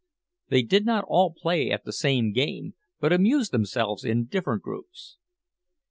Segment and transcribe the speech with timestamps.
[0.49, 5.17] They did not all play at the same game, but amused themselves in different groups.